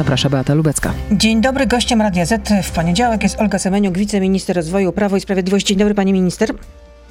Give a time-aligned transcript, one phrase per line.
[0.00, 0.92] Zaprasza Beata Lubecka.
[1.12, 5.66] Dzień dobry, gościem Radia Z w poniedziałek jest Olga Semeniuk, wiceminister rozwoju Prawo i Sprawiedliwość.
[5.66, 6.50] Dzień dobry pani minister.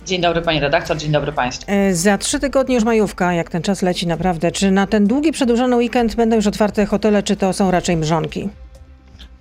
[0.06, 1.72] Dzień dobry pani redaktor, dzień dobry państwu.
[1.72, 4.52] E, za trzy tygodnie już majówka, jak ten czas leci naprawdę.
[4.52, 8.50] Czy na ten długi, przedłużony weekend będą już otwarte hotele, czy to są raczej mrzonki?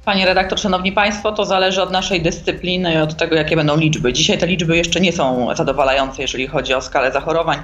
[0.08, 4.12] Panie redaktor, szanowni państwo, to zależy od naszej dyscypliny i od tego, jakie będą liczby.
[4.12, 7.58] Dzisiaj te liczby jeszcze nie są zadowalające, jeżeli chodzi o skalę zachorowań.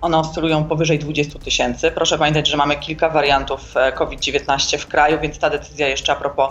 [0.00, 1.90] One oscylują powyżej 20 tysięcy.
[1.90, 6.16] Proszę pamiętać, że mamy kilka wariantów e, COVID-19 w kraju, więc ta decyzja jeszcze a
[6.16, 6.50] propos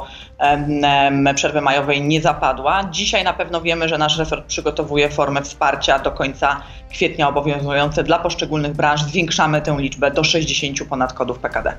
[1.36, 2.84] przerwy majowej nie zapadła.
[2.92, 8.20] Dzisiaj na pewno wiemy, że nasz resort przygotowuje formę wsparcia do końca kwietnia obowiązujące dla
[8.20, 9.04] poszczególnych branż.
[9.04, 11.74] Zwiększamy tę liczbę do 60 ponad kodów PKD.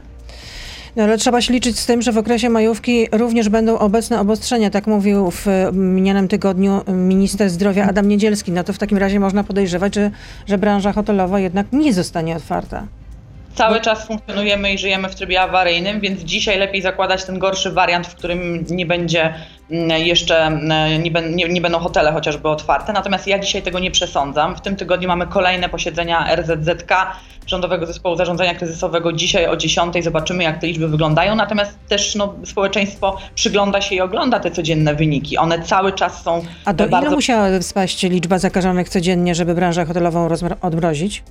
[0.97, 4.71] No ale trzeba się liczyć z tym, że w okresie majówki również będą obecne obostrzenia.
[4.71, 8.53] Tak mówił w minionym tygodniu minister zdrowia Adam Niedzielski.
[8.53, 10.11] No to w takim razie można podejrzewać, że,
[10.47, 12.87] że branża hotelowa jednak nie zostanie otwarta.
[13.55, 18.07] Cały czas funkcjonujemy i żyjemy w trybie awaryjnym, więc dzisiaj lepiej zakładać ten gorszy wariant,
[18.07, 19.35] w którym nie będzie
[19.71, 22.93] mm, jeszcze, mm, nie, nie, nie, będą hotele chociażby otwarte.
[22.93, 24.57] Natomiast ja dzisiaj tego nie przesądzam.
[24.57, 26.91] W tym tygodniu mamy kolejne posiedzenia RZZK,
[27.47, 29.13] Rządowego Zespołu Zarządzania Kryzysowego.
[29.13, 31.35] Dzisiaj o 10 zobaczymy, jak te liczby wyglądają.
[31.35, 35.39] Natomiast też no, społeczeństwo przygląda się i ogląda te codzienne wyniki.
[35.39, 36.43] One cały czas są.
[36.65, 37.07] A do bardzo...
[37.07, 40.29] ilu musiała spaść liczba zakażonych codziennie, żeby branżę hotelową
[40.61, 41.23] odmrozić?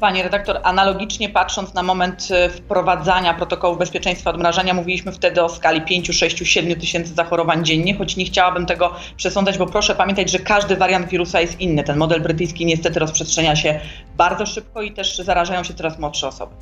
[0.00, 5.80] Pani redaktor, analogicznie patrząc na moment e, wprowadzania protokołu bezpieczeństwa odmrażania, mówiliśmy wtedy o skali
[5.80, 10.38] 5, 6, 7 tysięcy zachorowań dziennie, choć nie chciałabym tego przesądzać, bo proszę pamiętać, że
[10.38, 11.84] każdy wariant wirusa jest inny.
[11.84, 13.80] Ten model brytyjski niestety rozprzestrzenia się
[14.16, 16.52] bardzo szybko i też zarażają się coraz młodsze osoby.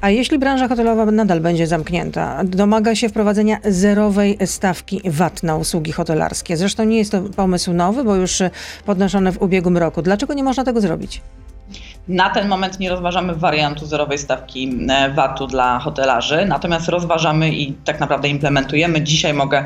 [0.00, 5.92] A jeśli branża hotelowa nadal będzie zamknięta, domaga się wprowadzenia zerowej stawki VAT na usługi
[5.92, 6.56] hotelarskie.
[6.56, 8.42] Zresztą nie jest to pomysł nowy, bo już
[8.86, 10.02] podnoszony w ubiegłym roku.
[10.02, 11.20] Dlaczego nie można tego zrobić?
[12.08, 17.72] Na ten moment nie rozważamy wariantu zerowej stawki e, VAT-u dla hotelarzy, natomiast rozważamy i
[17.72, 19.02] tak naprawdę implementujemy.
[19.02, 19.64] Dzisiaj mogę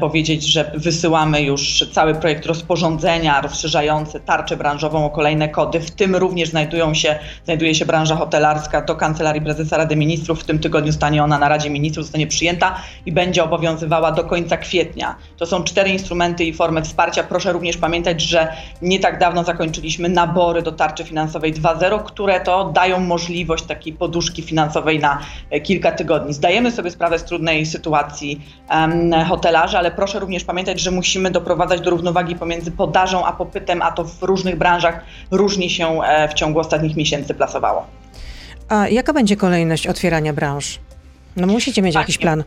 [0.00, 5.80] powiedzieć, że wysyłamy już cały projekt rozporządzenia rozszerzający tarczę branżową o kolejne kody.
[5.80, 10.40] W tym również znajdują się, znajduje się branża hotelarska do Kancelarii Prezesa Rady Ministrów.
[10.40, 14.56] W tym tygodniu stanie ona na Radzie Ministrów, zostanie przyjęta i będzie obowiązywała do końca
[14.56, 15.16] kwietnia.
[15.36, 17.22] To są cztery instrumenty i formy wsparcia.
[17.22, 18.52] Proszę również pamiętać, że
[18.82, 24.42] nie tak dawno zakończyliśmy nabory do tarczy finansowej 2.0, które to dają możliwość takiej poduszki
[24.42, 25.18] finansowej na
[25.50, 26.34] e, kilka tygodni.
[26.34, 28.40] Zdajemy sobie sprawę z trudnej sytuacji
[28.70, 33.82] um, hotelarzy, ale proszę również pamiętać, że musimy doprowadzać do równowagi pomiędzy podażą a popytem,
[33.82, 37.86] a to w różnych branżach różnie się e, w ciągu ostatnich miesięcy plasowało.
[38.68, 40.78] A jaka będzie kolejność otwierania branż?
[41.36, 42.44] No musicie mieć jakiś plan.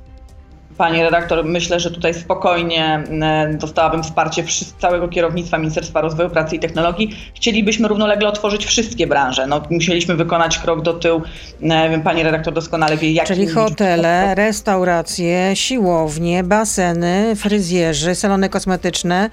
[0.79, 4.43] Pani redaktor, myślę, że tutaj spokojnie e, dostałabym wsparcie
[4.77, 7.15] całego kierownictwa Ministerstwa Rozwoju, Pracy i Technologii.
[7.35, 9.47] Chcielibyśmy równolegle otworzyć wszystkie branże.
[9.47, 11.21] No, musieliśmy wykonać krok do tyłu.
[11.61, 13.27] E, pani redaktor doskonale wie, jak.
[13.27, 19.29] Czyli hotele, restauracje, siłownie, baseny, fryzjerzy, salony kosmetyczne.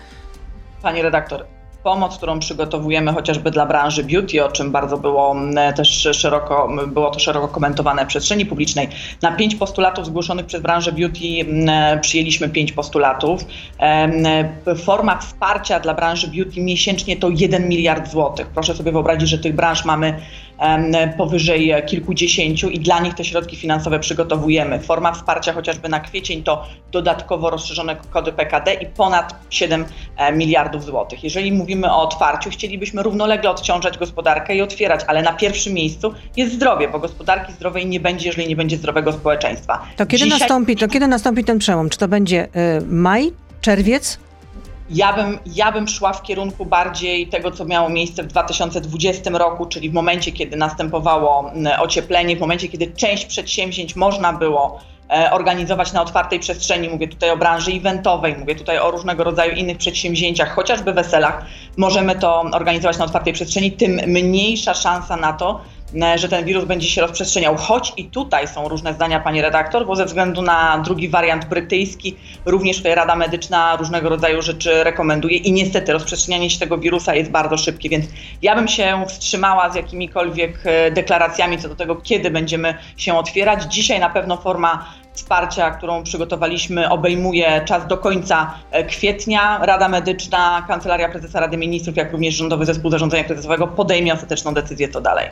[0.82, 1.46] Pani redaktor,
[1.86, 5.36] pomoc, którą przygotowujemy chociażby dla branży beauty, o czym bardzo było
[5.76, 8.88] też szeroko, było to szeroko komentowane w przestrzeni publicznej.
[9.22, 11.24] Na pięć postulatów zgłoszonych przez branżę beauty
[12.00, 13.44] przyjęliśmy pięć postulatów.
[14.84, 18.46] Forma wsparcia dla branży beauty miesięcznie to 1 miliard złotych.
[18.46, 20.20] Proszę sobie wyobrazić, że tych branż mamy
[21.16, 24.80] powyżej kilkudziesięciu i dla nich te środki finansowe przygotowujemy.
[24.80, 29.84] Forma wsparcia chociażby na kwiecień to dodatkowo rozszerzone kody PKD i ponad 7
[30.16, 31.24] e, miliardów złotych.
[31.24, 36.54] Jeżeli mówimy o otwarciu, chcielibyśmy równolegle odciążać gospodarkę i otwierać, ale na pierwszym miejscu jest
[36.54, 39.86] zdrowie, bo gospodarki zdrowej nie będzie, jeżeli nie będzie zdrowego społeczeństwa.
[39.96, 40.38] To kiedy, Dzisiaj...
[40.38, 41.90] nastąpi, to kiedy nastąpi ten przełom?
[41.90, 42.48] Czy to będzie y,
[42.86, 44.18] maj, czerwiec?
[44.90, 49.66] Ja bym, ja bym szła w kierunku bardziej tego, co miało miejsce w 2020 roku,
[49.66, 54.80] czyli w momencie, kiedy następowało ocieplenie, w momencie, kiedy część przedsięwzięć można było
[55.10, 56.88] e, organizować na otwartej przestrzeni.
[56.88, 61.44] Mówię tutaj o branży eventowej, mówię tutaj o różnego rodzaju innych przedsięwzięciach, chociażby weselach.
[61.76, 65.60] Możemy to organizować na otwartej przestrzeni, tym mniejsza szansa na to,
[66.16, 67.56] że ten wirus będzie się rozprzestrzeniał.
[67.56, 72.16] Choć i tutaj są różne zdania, pani redaktor, bo ze względu na drugi wariant brytyjski,
[72.44, 77.30] również tutaj Rada Medyczna różnego rodzaju rzeczy rekomenduje i niestety rozprzestrzenianie się tego wirusa jest
[77.30, 78.06] bardzo szybkie, więc
[78.42, 83.62] ja bym się wstrzymała z jakimikolwiek e, deklaracjami co do tego, kiedy będziemy się otwierać.
[83.62, 84.86] Dzisiaj na pewno forma
[85.16, 89.58] wsparcia, którą przygotowaliśmy, obejmuje czas do końca e, kwietnia.
[89.62, 94.88] Rada Medyczna, Kancelaria Prezesa Rady Ministrów, jak również Rządowy Zespół Zarządzania Kryzysowego podejmie ostateczną decyzję,
[94.88, 95.26] co dalej.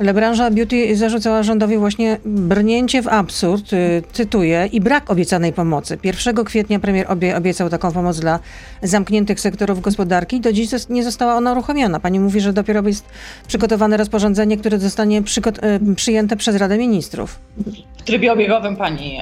[0.00, 5.98] Ale branża beauty zarzucała rządowi właśnie brnięcie w absurd, y, cytuję, i brak obiecanej pomocy.
[6.04, 8.38] 1 kwietnia premier obie, obiecał taką pomoc dla
[8.82, 10.40] zamkniętych sektorów gospodarki.
[10.40, 12.00] Do dziś nie została ona uruchomiona.
[12.00, 13.04] Pani mówi, że dopiero jest
[13.48, 17.38] przygotowane rozporządzenie, które zostanie y, przyjęte przez Radę Ministrów.
[17.96, 19.20] W trybie obiegowym pani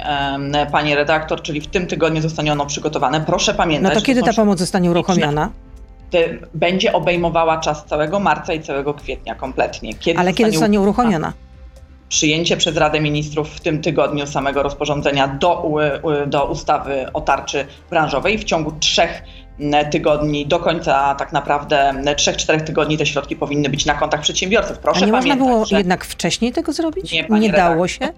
[0.72, 3.20] pani redaktor, czyli w tym tygodniu zostanie ono przygotowane.
[3.20, 5.50] Proszę No pamiętać, to że kiedy ta pomoc zostanie uruchomiona?
[6.54, 9.94] będzie obejmowała czas całego marca i całego kwietnia kompletnie.
[9.94, 11.32] Kiedy Ale kiedy zostanie uruchomiona?
[12.08, 15.70] przyjęcie przez Radę Ministrów w tym tygodniu samego rozporządzenia do,
[16.26, 18.38] do ustawy o tarczy branżowej.
[18.38, 19.22] W ciągu trzech
[19.90, 24.78] tygodni, do końca tak naprawdę trzech, czterech tygodni te środki powinny być na kontach przedsiębiorców.
[24.78, 27.12] Proszę A nie można pamiętać, było że jednak wcześniej tego zrobić?
[27.12, 28.08] Nie, pani dało się?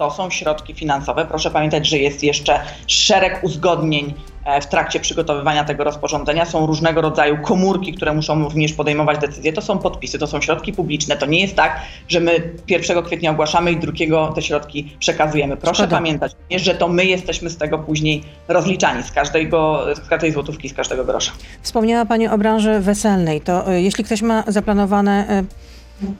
[0.00, 1.26] To są środki finansowe.
[1.26, 4.14] Proszę pamiętać, że jest jeszcze szereg uzgodnień
[4.44, 6.44] e, w trakcie przygotowywania tego rozporządzenia.
[6.44, 9.52] Są różnego rodzaju komórki, które muszą również podejmować decyzje.
[9.52, 11.16] To są podpisy, to są środki publiczne.
[11.16, 15.56] To nie jest tak, że my 1 kwietnia ogłaszamy i 2 te środki przekazujemy.
[15.56, 15.96] Proszę Szkoda.
[15.96, 20.74] pamiętać, że to my jesteśmy z tego później rozliczani, z, każdego, z każdej złotówki, z
[20.74, 21.32] każdego grosza.
[21.62, 23.40] Wspomniała Pani o branży weselnej.
[23.40, 25.69] To y, jeśli ktoś ma zaplanowane, y,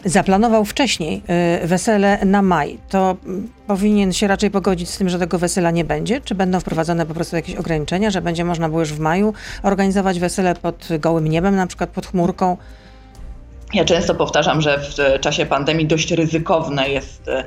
[0.04, 1.22] zaplanował wcześniej
[1.62, 5.70] y, wesele na maj, to mm, powinien się raczej pogodzić z tym, że tego wesela
[5.70, 6.20] nie będzie?
[6.20, 10.20] Czy będą wprowadzone po prostu jakieś ograniczenia, że będzie można było już w maju organizować
[10.20, 12.56] wesele pod gołym niebem, na przykład pod chmurką?
[13.74, 17.44] Ja często powtarzam, że w czasie pandemii dość ryzykowne jest e,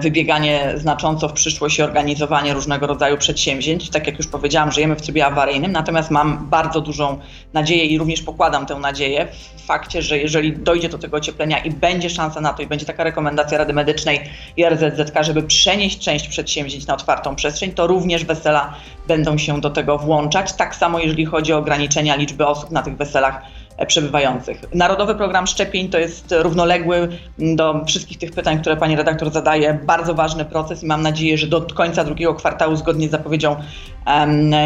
[0.00, 3.90] wybieganie znacząco w przyszłość i organizowanie różnego rodzaju przedsięwzięć.
[3.90, 7.18] Tak jak już powiedziałam, żyjemy w trybie awaryjnym, natomiast mam bardzo dużą
[7.52, 11.70] nadzieję i również pokładam tę nadzieję w fakcie, że jeżeli dojdzie do tego ocieplenia i
[11.70, 14.20] będzie szansa na to i będzie taka rekomendacja Rady Medycznej
[14.56, 18.74] i RZZK, żeby przenieść część przedsięwzięć na otwartą przestrzeń, to również wesela
[19.08, 20.52] będą się do tego włączać.
[20.52, 24.74] Tak samo jeżeli chodzi o ograniczenia liczby osób na tych weselach e, przebywających.
[24.74, 30.14] Narodowy program szczepień to jest równoległy do wszystkich tych pytań, które pani redaktor zadaje, bardzo
[30.14, 33.56] ważny proces i mam nadzieję, że do końca drugiego kwartału, zgodnie z zapowiedzią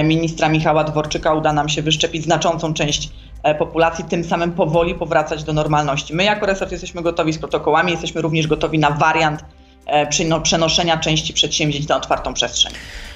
[0.05, 3.11] ministra Michała Dworczyka, uda nam się wyszczepić znaczącą część
[3.43, 6.15] e, populacji, tym samym powoli powracać do normalności.
[6.15, 9.45] My jako resort jesteśmy gotowi z protokołami, jesteśmy również gotowi na wariant
[9.87, 10.07] e,
[10.43, 12.73] przenoszenia części przedsięwzięć na otwartą przestrzeń.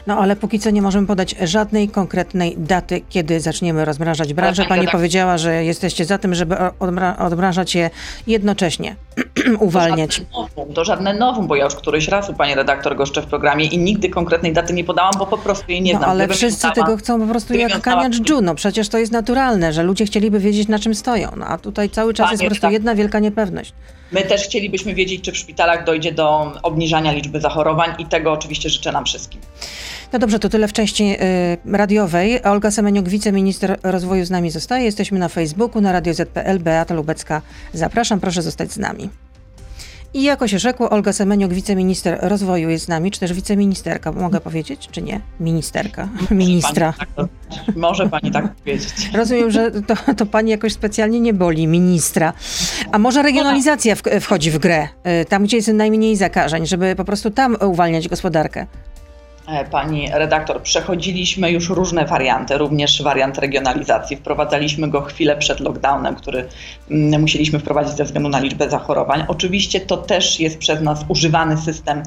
[0.06, 4.62] No ale póki co nie możemy podać żadnej konkretnej daty, kiedy zaczniemy rozmrażać branżę.
[4.62, 7.90] pani Pani redaktor- powiedziała, że jesteście za tym, żeby odmra- odmrażać je
[8.26, 8.96] jednocześnie,
[9.58, 10.16] uwalniać.
[10.16, 13.22] To żadne, nowum, to żadne nowum, bo ja już któryś raz u pani redaktor goszczę
[13.22, 16.10] w programie i nigdy konkretnej daty nie podałam, bo po prostu jej nie No znam.
[16.10, 18.40] ale Gdybym wszyscy tego chcą po prostu jak kamień dżu.
[18.40, 21.28] No przecież to jest naturalne, że ludzie chcieliby wiedzieć, na czym stoją.
[21.36, 22.72] No, a tutaj cały czas Panie jest po prostu redaktor.
[22.72, 23.72] jedna wielka niepewność.
[24.12, 28.70] My też chcielibyśmy wiedzieć, czy w szpitalach dojdzie do obniżania liczby zachorowań i tego oczywiście
[28.70, 29.40] życzę nam wszystkim.
[30.12, 32.42] No dobrze, to tyle w części y, radiowej.
[32.42, 34.84] Olga Semeniuk, wiceminister rozwoju z nami zostaje.
[34.84, 36.58] Jesteśmy na Facebooku, na Radio ZPL.
[36.58, 37.42] Beata Lubecka.
[37.72, 39.08] Zapraszam, proszę zostać z nami.
[40.14, 44.40] I jako się rzekło, Olga Semeniuk, wiceminister rozwoju jest z nami, czy też wiceministerka, mogę
[44.40, 45.20] powiedzieć, czy nie?
[45.40, 46.94] Ministerka, ministra.
[46.98, 49.10] Pani tak, może pani tak powiedzieć.
[49.14, 52.32] Rozumiem, że to, to pani jakoś specjalnie nie boli, ministra.
[52.92, 54.88] A może regionalizacja w, wchodzi w grę,
[55.22, 58.66] y, tam gdzie jest najmniej zakażeń, żeby po prostu tam uwalniać gospodarkę?
[59.46, 64.16] E, Pani redaktor, przechodziliśmy już różne warianty, również wariant regionalizacji.
[64.16, 66.48] Wprowadzaliśmy go chwilę przed lockdownem, który
[66.90, 69.24] mm, musieliśmy wprowadzić ze względu na liczbę zachorowań.
[69.28, 72.02] Oczywiście to też jest przez nas używany system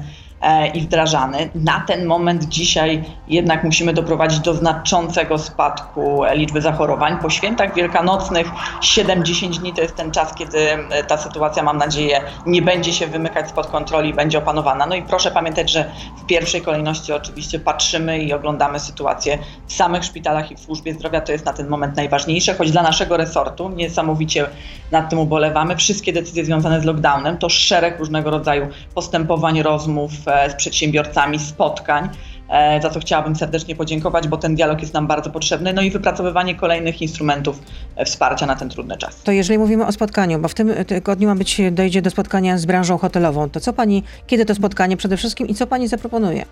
[0.74, 1.50] i wdrażany.
[1.54, 7.18] Na ten moment dzisiaj jednak musimy doprowadzić do znaczącego spadku e, liczby zachorowań.
[7.18, 8.46] Po świętach wielkanocnych
[8.80, 13.06] 7-10 dni to jest ten czas, kiedy e, ta sytuacja, mam nadzieję, nie będzie się
[13.06, 14.86] wymykać spod kontroli, będzie opanowana.
[14.86, 15.90] No i proszę pamiętać, że
[16.22, 21.20] w pierwszej kolejności oczywiście patrzymy i oglądamy sytuację w samych szpitalach i w służbie zdrowia.
[21.20, 24.46] To jest na ten moment najważniejsze, choć dla naszego resortu niesamowicie
[24.92, 25.76] nad tym ubolewamy.
[25.76, 32.08] Wszystkie decyzje związane z lockdownem to szereg różnego rodzaju postępowań, rozmów e, z przedsiębiorcami, spotkań.
[32.48, 35.72] e, Za co chciałabym serdecznie podziękować, bo ten dialog jest nam bardzo potrzebny.
[35.72, 37.62] No i wypracowywanie kolejnych instrumentów
[37.96, 39.22] e, wsparcia na ten trudny czas.
[39.22, 42.66] To jeżeli mówimy o spotkaniu, bo w tym tygodniu ma być, dojdzie do spotkania z
[42.66, 46.44] branżą hotelową, to co pani, kiedy to spotkanie przede wszystkim i co pani zaproponuje?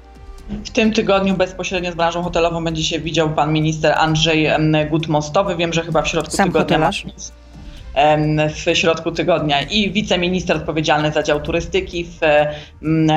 [0.65, 4.47] W tym tygodniu bezpośrednio z branżą hotelową będzie się widział pan minister Andrzej
[4.91, 5.57] Gut-Mostowy.
[5.57, 6.63] Wiem, że chyba w środku Sam tygodnia.
[6.77, 7.07] hotelarz?
[8.55, 12.05] W środku tygodnia i wiceminister odpowiedzialny za dział turystyki.
[12.05, 12.19] W,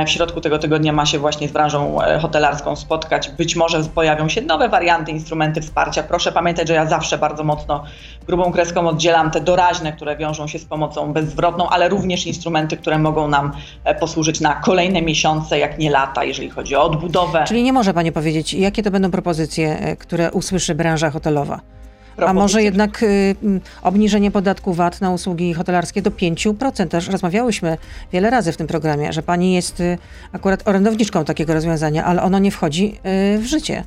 [0.05, 3.29] w środku tego tygodnia ma się właśnie z branżą e, hotelarską spotkać.
[3.29, 6.03] Być może pojawią się nowe warianty, instrumenty wsparcia.
[6.03, 7.83] Proszę pamiętać, że ja zawsze bardzo mocno
[8.27, 12.99] grubą kreską oddzielam te doraźne, które wiążą się z pomocą bezzwrotną, ale również instrumenty, które
[12.99, 13.51] mogą nam
[13.83, 17.43] e, posłużyć na kolejne miesiące, jak nie lata, jeżeli chodzi o odbudowę.
[17.47, 21.76] Czyli nie może pani powiedzieć, jakie to będą propozycje, e, które usłyszy branża hotelowa?
[22.25, 23.35] A może jednak y,
[23.81, 26.87] obniżenie podatku VAT na usługi hotelarskie do 5%.
[26.87, 27.77] Też rozmawiałyśmy
[28.13, 29.97] wiele razy w tym programie, że pani jest y,
[30.33, 32.99] akurat orędowniczką takiego rozwiązania, ale ono nie wchodzi
[33.35, 33.83] y, w życie.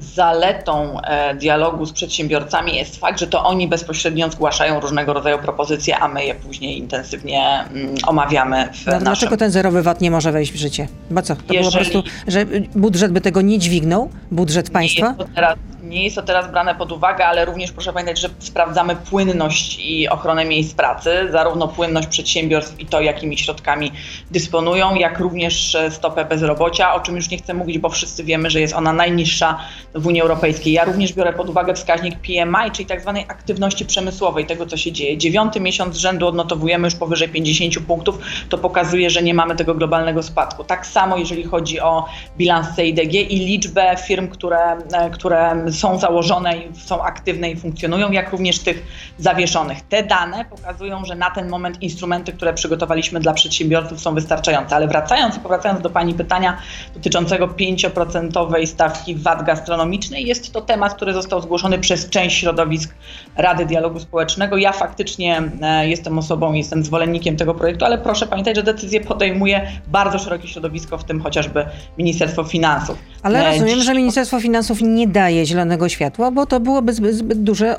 [0.00, 5.98] zaletą e, dialogu z przedsiębiorcami jest fakt, że to oni bezpośrednio zgłaszają różnego rodzaju propozycje,
[5.98, 9.04] a my je później intensywnie mm, omawiamy w no, naszym...
[9.04, 10.88] Dlaczego ten zerowy VAT nie może wejść w życie?
[11.10, 11.36] Bo co?
[11.36, 11.60] To Jeżeli...
[11.60, 14.10] było po prostu, że budżet by tego nie dźwignął?
[14.30, 15.06] Budżet państwa?
[15.06, 18.20] Nie jest to teraz nie jest to teraz brane pod uwagę, ale również proszę pamiętać,
[18.20, 23.92] że sprawdzamy płynność i ochronę miejsc pracy, zarówno płynność przedsiębiorstw i to, jakimi środkami
[24.30, 28.50] dysponują, jak również e, stopę bezrobocia, o czym już nie chcę mówić, bo wszyscy wiemy,
[28.50, 29.58] że jest ona najniższa
[29.94, 30.72] w Unii Europejskiej.
[30.72, 34.92] Ja również biorę pod uwagę wskaźnik PMI, czyli tak zwanej aktywności przemysłowej, tego co się
[34.92, 35.18] dzieje.
[35.18, 38.18] Dziewiąty miesiąc z rzędu odnotowujemy już powyżej 50 punktów,
[38.48, 40.64] to pokazuje, że nie mamy tego globalnego spadku.
[40.64, 42.04] Tak samo jeżeli chodzi o
[42.38, 48.12] bilans CIDG i liczbę firm, które, e, które są założone i są aktywne i funkcjonują,
[48.12, 48.86] jak również tych
[49.18, 49.80] zawieszonych.
[49.80, 54.76] Te dane pokazują, że na ten moment instrumenty, które przygotowaliśmy dla przedsiębiorców są wystarczające.
[54.76, 56.58] Ale wracając i powracając do Pani pytania
[56.94, 62.94] dotyczącego 5% stawki VAT gastronomicznej, jest to temat, który został zgłoszony przez część środowisk
[63.36, 64.56] Rady Dialogu Społecznego.
[64.56, 69.70] Ja faktycznie e, jestem osobą, jestem zwolennikiem tego projektu, ale proszę pamiętać, że decyzję podejmuje
[69.86, 71.66] bardzo szerokie środowisko, w tym chociażby
[71.98, 72.98] Ministerstwo Finansów.
[73.22, 77.14] Ale e, rozumiem, że Ministerstwo Finansów nie daje zielonego zielonego światła, bo to byłoby zbyt,
[77.14, 77.76] zbyt duże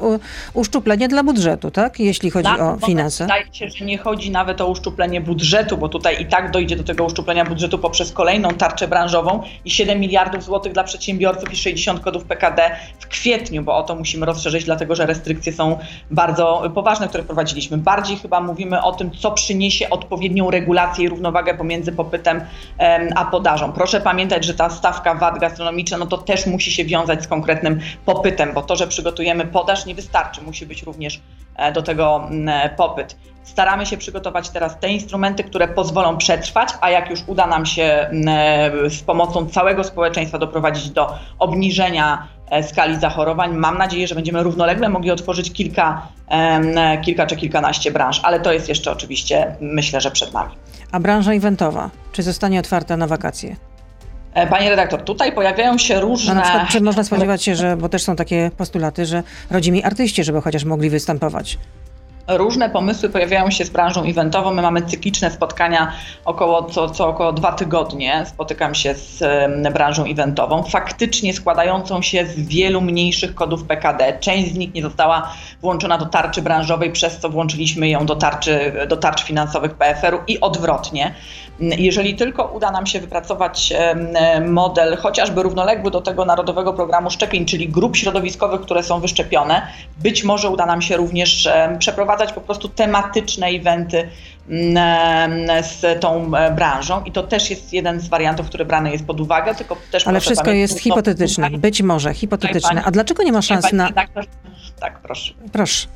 [0.53, 1.99] uszczuplenie dla budżetu, tak?
[1.99, 3.23] Jeśli chodzi o finanse.
[3.23, 6.83] Wydaje się, że nie chodzi nawet o uszczuplenie budżetu, bo tutaj i tak dojdzie do
[6.83, 11.99] tego uszczuplenia budżetu poprzez kolejną tarczę branżową i 7 miliardów złotych dla przedsiębiorców i 60
[11.99, 15.77] kodów PKD w kwietniu, bo o to musimy rozszerzyć, dlatego że restrykcje są
[16.11, 17.77] bardzo poważne, które wprowadziliśmy.
[17.77, 22.41] Bardziej chyba mówimy o tym, co przyniesie odpowiednią regulację i równowagę pomiędzy popytem
[23.15, 23.71] a podażą.
[23.71, 27.78] Proszę pamiętać, że ta stawka VAT gastronomiczna, no to też musi się wiązać z konkretnym
[28.05, 31.21] popytem, bo to, że przygotujemy podaż nie wystarczy, musi być również
[31.55, 33.15] e, do tego mm, popyt.
[33.43, 37.83] Staramy się przygotować teraz te instrumenty, które pozwolą przetrwać, a jak już uda nam się
[37.83, 38.27] mm,
[38.85, 44.43] e, z pomocą całego społeczeństwa doprowadzić do obniżenia e, skali zachorowań, mam nadzieję, że będziemy
[44.43, 46.07] równolegle mogli otworzyć kilka,
[47.01, 50.51] kilka czy kilkanaście branż, ale to jest jeszcze oczywiście, myślę, że przed nami.
[50.91, 53.68] A branża eventowa, czy zostanie otwarta na wakacje?
[54.39, 56.33] E, Pani redaktor, tutaj pojawiają się różne.
[56.33, 59.83] No na przykład, czy można spodziewać się, że, bo też są takie postulaty, że rodzimi
[59.83, 61.57] artyści, żeby chociaż mogli występować.
[62.27, 64.53] Różne pomysły pojawiają się z branżą eventową.
[64.53, 65.91] My mamy cykliczne spotkania
[66.25, 68.25] około, co, co około dwa tygodnie.
[68.25, 69.23] Spotykam się z
[69.73, 74.17] branżą eventową, faktycznie składającą się z wielu mniejszych kodów PKD.
[74.19, 78.73] Część z nich nie została włączona do tarczy branżowej, przez co włączyliśmy ją do tarczy,
[78.87, 81.15] do tarcz finansowych PFR-u i odwrotnie.
[81.59, 83.73] Jeżeli tylko uda nam się wypracować
[84.47, 90.23] model chociażby równoległy do tego Narodowego Programu Szczepień, czyli grup środowiskowych, które są wyszczepione, być
[90.23, 91.49] może uda nam się również
[91.79, 94.09] przeprowadzać po prostu tematyczne eventy
[95.61, 99.55] z tą branżą i to też jest jeden z wariantów, który brany jest pod uwagę,
[99.55, 102.83] tylko też Ale wszystko jest hipotetyczne, być może hipotetyczne.
[102.85, 103.89] A dlaczego nie ma szans na...
[104.79, 105.33] Tak, proszę.
[105.51, 105.87] Proszę.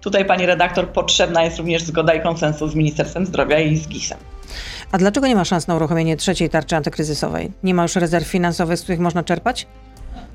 [0.00, 4.18] Tutaj pani redaktor potrzebna jest również zgoda i konsensus z Ministerstwem Zdrowia i z GIS-em.
[4.92, 7.52] A dlaczego nie ma szans na uruchomienie trzeciej tarczy antykryzysowej?
[7.62, 9.66] Nie ma już rezerw finansowych, z których można czerpać?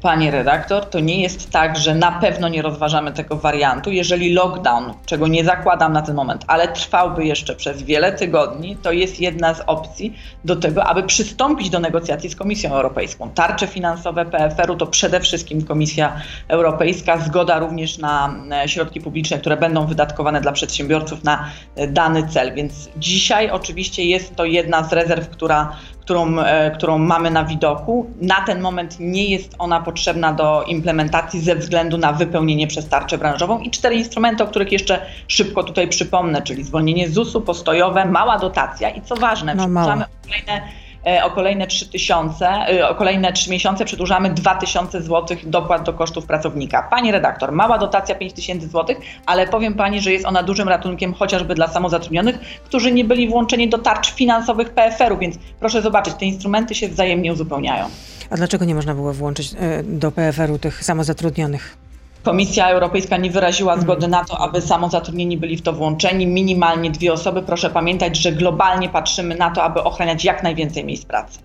[0.04, 3.92] Pani redaktor, to nie jest tak, że na pewno nie rozważamy tego wariantu.
[3.92, 8.92] Jeżeli lockdown, czego nie zakładam na ten moment, ale trwałby jeszcze przez wiele tygodni, to
[8.92, 13.30] jest jedna z opcji do tego, aby przystąpić do negocjacji z Komisją Europejską.
[13.30, 19.58] Tarcze finansowe PFR-u to przede wszystkim Komisja Europejska, zgoda również na e, środki publiczne, które
[19.58, 22.54] będą wydatkowane dla przedsiębiorców na e, dany cel.
[22.54, 28.10] Więc dzisiaj oczywiście jest to jedna z rezerw, która którą, e, którą mamy na widoku.
[28.22, 33.18] Na ten moment nie jest ona potrzebna do implementacji ze względu na wypełnienie przez tarczę
[33.18, 38.40] branżową i cztery instrumenty, o których jeszcze szybko tutaj przypomnę, czyli zwolnienie ZUS-u, postojowe, mała
[38.40, 40.08] dotacja i co ważne, no, kolejne
[40.48, 40.83] E,
[41.24, 45.94] o kolejne 3 tysiące, e, o kolejne 3 miesiące przedłużamy 2 tysiące złotych dopłat do
[45.94, 46.88] kosztów pracownika.
[46.90, 51.14] Pani redaktor, mała dotacja 5 tysięcy złotych, ale powiem Pani, że jest ona dużym ratunkiem
[51.14, 56.26] chociażby dla samozatrudnionych, którzy nie byli włączeni do tarcz finansowych PFR-u, więc proszę zobaczyć, te
[56.26, 57.86] instrumenty się wzajemnie uzupełniają.
[58.30, 61.78] A dlaczego nie można było włączyć e, do PFR-u tych samozatrudnionych?
[62.24, 66.28] Komisja Europejska nie wyraziła zgody na to, aby samozatrudnieni byli w to włączeni.
[66.28, 67.42] Minimalnie dwie osoby.
[67.42, 71.40] Proszę pamiętać, że globalnie patrzymy na to, aby ochraniać jak najwięcej miejsc pracy.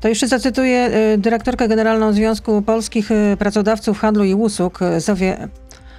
[0.00, 5.48] To jeszcze zacytuję y, dyrektorkę generalną Związku Polskich y, Pracodawców Handlu i Usług, y, Zowię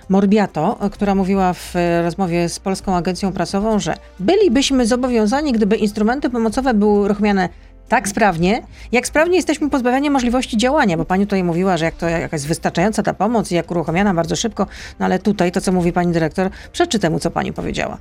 [0.09, 6.73] Morbiato, która mówiła w rozmowie z Polską Agencją Prasową, że bylibyśmy zobowiązani, gdyby instrumenty pomocowe
[6.73, 7.49] były uruchamiane
[7.87, 12.09] tak sprawnie, jak sprawnie jesteśmy pozbawiani możliwości działania, bo pani tutaj mówiła, że jak to
[12.09, 14.67] jakaś wystarczająca ta pomoc i jak uruchomiona bardzo szybko,
[14.99, 17.97] no ale tutaj to, co mówi pani dyrektor, przeczy temu, co pani powiedziała.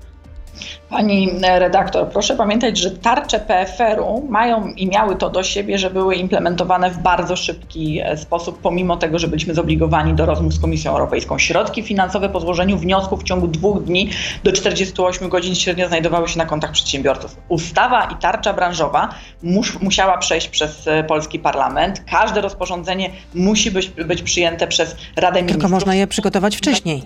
[0.90, 6.14] Pani redaktor, proszę pamiętać, że tarcze PFR-u mają i miały to do siebie, że były
[6.14, 10.92] implementowane w bardzo szybki e, sposób, pomimo tego, że byliśmy zobligowani do rozmów z Komisją
[10.92, 11.38] Europejską.
[11.38, 14.10] Środki finansowe po złożeniu wniosków w ciągu dwóch dni
[14.44, 17.36] do 48 godzin średnio znajdowały się na kontach przedsiębiorców.
[17.48, 19.08] Ustawa i tarcza branżowa
[19.42, 22.04] mus, musiała przejść przez e, polski parlament.
[22.10, 25.62] Każde rozporządzenie musi być, być przyjęte przez Radę Ministrów.
[25.62, 27.02] Tylko można je przygotować wcześniej,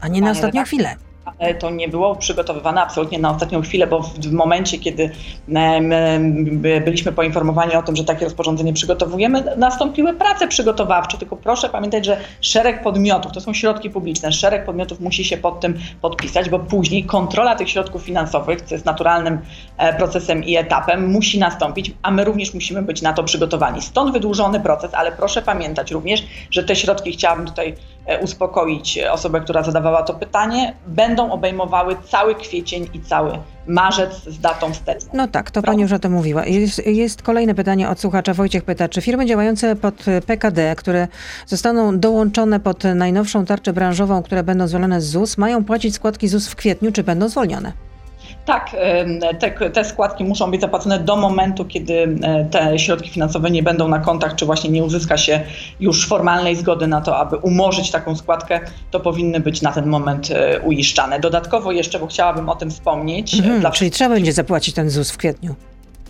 [0.00, 0.96] a nie na ostatnią chwilę
[1.58, 5.10] to nie było przygotowywane absolutnie na ostatnią chwilę, bo w momencie, kiedy
[6.84, 11.18] byliśmy poinformowani o tym, że takie rozporządzenie przygotowujemy, nastąpiły prace przygotowawcze.
[11.18, 15.60] Tylko proszę pamiętać, że szereg podmiotów, to są środki publiczne, szereg podmiotów musi się pod
[15.60, 19.38] tym podpisać, bo później kontrola tych środków finansowych, co jest naturalnym
[19.98, 23.82] procesem i etapem, musi nastąpić, a my również musimy być na to przygotowani.
[23.82, 27.74] Stąd wydłużony proces, ale proszę pamiętać również, że te środki, chciałabym tutaj
[28.06, 34.40] e, uspokoić osobę, która zadawała to pytanie, będą obejmowały cały kwiecień i cały marzec z
[34.40, 35.10] datą wsteczną.
[35.14, 36.46] No tak, to pani już o tym mówiła.
[36.46, 38.34] Jest, jest, kolejne pytanie od słuchacza.
[38.34, 39.94] Wojciech pyta, czy firmy działające pod
[40.26, 41.08] PKD, które
[41.46, 46.48] zostaną dołączone pod najnowszą tarczę branżową, które będą zwolnione z ZUS, mają płacić składki ZUS
[46.48, 47.91] w kwietniu, czy będą zwolnione?
[48.44, 48.76] Tak,
[49.40, 52.16] te, te, składki muszą być zapłacone do momentu, kiedy
[52.50, 55.40] te środki finansowe nie będą na kontach, czy właśnie nie uzyska się
[55.80, 60.30] już formalnej zgody na to, aby umorzyć taką składkę, to powinny być na ten moment
[60.30, 61.20] e, uiszczane.
[61.20, 63.34] Dodatkowo jeszcze, bo chciałabym o tym wspomnieć.
[63.34, 65.54] Mhm, czyli trzeba będzie zapłacić ten ZUS w kwietniu.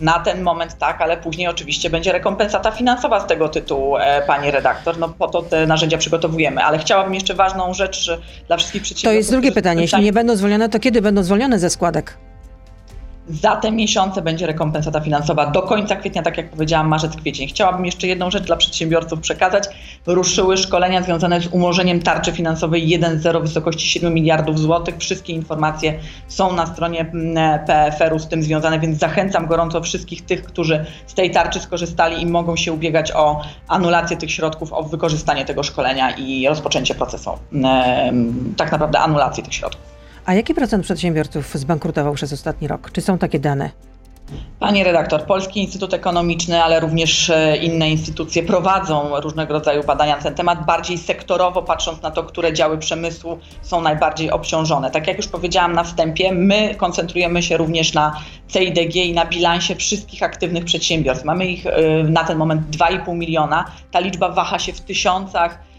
[0.01, 4.51] Na ten moment tak, ale później oczywiście będzie rekompensata finansowa z tego tytułu, e, pani
[4.51, 4.97] redaktor.
[4.97, 6.63] No po to te narzędzia przygotowujemy.
[6.63, 8.11] Ale chciałabym jeszcze ważną rzecz
[8.47, 9.13] dla wszystkich przedsiębiorców.
[9.13, 9.81] To jest drugie pytanie.
[9.81, 12.17] Jeśli nie będą zwolnione, to kiedy będą zwolnione ze składek?
[13.27, 17.47] Za te miesiące będzie rekompensata finansowa do końca kwietnia, tak jak powiedziałam, marzec, kwiecień.
[17.47, 19.63] Chciałabym jeszcze jedną rzecz dla przedsiębiorców przekazać.
[20.05, 24.97] Ruszyły szkolenia związane z umorzeniem tarczy finansowej 1.0 w wysokości 7 miliardów złotych.
[24.97, 30.43] Wszystkie informacje są na stronie mm, PFR-u z tym związane, więc zachęcam gorąco wszystkich tych,
[30.43, 35.45] którzy z tej tarczy skorzystali i mogą się ubiegać o anulację tych środków, o wykorzystanie
[35.45, 39.92] tego szkolenia i rozpoczęcie procesu, mm, tak naprawdę anulacji tych środków.
[40.25, 42.91] A jaki procent przedsiębiorców zbankrutował przez ostatni rok?
[42.91, 43.69] Czy są takie dane?
[44.59, 50.21] Pani redaktor, Polski Instytut Ekonomiczny, ale również e, inne instytucje prowadzą różnego rodzaju badania na
[50.21, 54.91] ten temat, bardziej sektorowo patrząc na to, które działy przemysłu są najbardziej obciążone.
[54.91, 59.75] Tak jak już powiedziałam na wstępie, my koncentrujemy się również na CIDG i na bilansie
[59.75, 61.25] wszystkich aktywnych przedsiębiorstw.
[61.25, 63.65] Mamy ich e, na ten moment 2,5 miliona.
[63.91, 65.72] Ta liczba waha się w tysiącach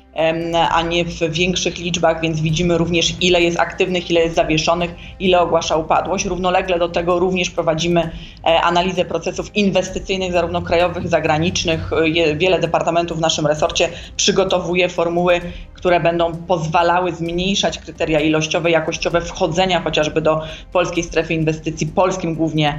[0.71, 5.41] a nie w większych liczbach, więc widzimy również ile jest aktywnych, ile jest zawieszonych, ile
[5.41, 6.25] ogłasza upadłość.
[6.25, 8.11] Równolegle do tego również prowadzimy
[8.47, 11.91] e, analizę procesów inwestycyjnych, zarówno krajowych, zagranicznych.
[12.37, 15.41] Wiele departamentów w naszym resorcie przygotowuje formuły,
[15.75, 22.79] które będą pozwalały zmniejszać kryteria ilościowe, jakościowe wchodzenia chociażby do polskiej strefy inwestycji, polskim głównie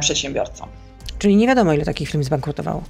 [0.00, 0.68] przedsiębiorcom.
[1.18, 2.82] Czyli nie wiadomo, ile takich firm zbankrutowało.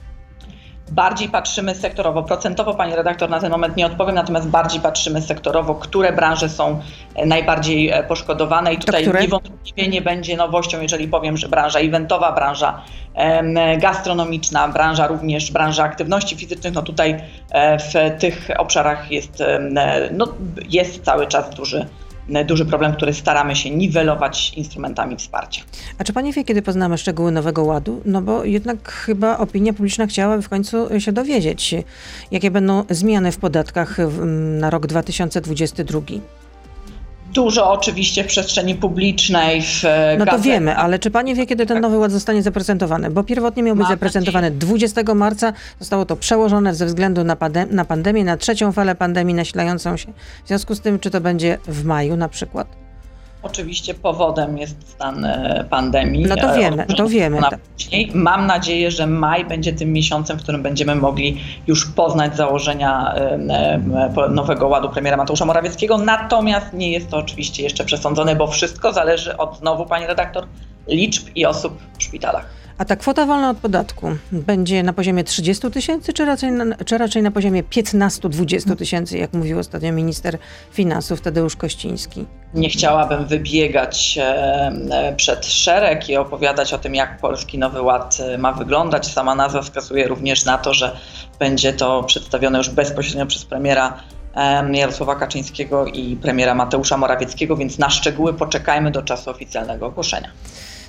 [0.90, 2.22] Bardziej patrzymy sektorowo.
[2.22, 6.81] Procentowo, pani redaktor, na ten moment nie odpowiem, natomiast bardziej patrzymy sektorowo, które branże są
[7.14, 8.74] e, najbardziej e, poszkodowane.
[8.74, 12.83] I tutaj niewątpliwie nie będzie nowością, jeżeli powiem, że branża eventowa, branża
[13.79, 19.42] gastronomiczna, branża również, branża aktywności fizycznych, no tutaj e, w tych obszarach jest,
[20.11, 20.26] no,
[20.68, 21.87] jest cały czas duży
[22.46, 25.62] duży problem, który staramy się niwelować instrumentami wsparcia.
[25.98, 28.00] A czy Pani wie, kiedy poznamy szczegóły Nowego Ładu?
[28.04, 31.74] No bo jednak chyba opinia publiczna chciałaby w końcu się dowiedzieć,
[32.30, 33.96] jakie będą zmiany w podatkach
[34.58, 36.00] na rok 2022
[37.32, 39.62] dużo oczywiście w przestrzeni publicznej.
[39.62, 43.10] W e, no to wiemy, ale czy pani wie, kiedy ten nowy ład zostanie zaprezentowany?
[43.10, 44.60] Bo pierwotnie miał być Mam zaprezentowany nadzieję.
[44.60, 47.36] 20 marca, zostało to przełożone ze względu na,
[47.70, 50.12] na pandemię, na trzecią falę pandemii nasilającą się.
[50.44, 52.79] W związku z tym, czy to będzie w maju na przykład?
[53.42, 56.26] Oczywiście powodem jest stan e, pandemii.
[56.26, 57.40] No to wiemy, to wiemy.
[57.76, 58.11] Później.
[58.14, 63.33] Mam nadzieję, że maj będzie tym miesiącem, w którym będziemy mogli już poznać założenia e,
[64.16, 65.98] e, nowego ładu premiera Mateusza Morawieckiego.
[65.98, 70.46] Natomiast nie jest to oczywiście jeszcze przesądzone, bo wszystko zależy od znowu, pani redaktor,
[70.88, 72.59] liczb i osób w szpitalach.
[72.80, 76.50] A ta kwota wolna od podatku będzie na poziomie 30 tysięcy, czy raczej,
[76.84, 80.38] czy raczej na poziomie 15-20 tysięcy, jak mówił ostatnio minister
[80.72, 82.26] finansów Tadeusz Kościński?
[82.54, 88.38] Nie chciałabym wybiegać e, przed szereg i opowiadać o tym, jak Polski Nowy Ład e,
[88.38, 89.12] ma wyglądać.
[89.12, 90.96] Sama nazwa wskazuje również na to, że
[91.38, 94.02] będzie to przedstawione już bezpośrednio przez premiera
[94.72, 100.30] Jarosława Kaczyńskiego i premiera Mateusza Morawieckiego, więc na szczegóły poczekajmy do czasu oficjalnego ogłoszenia.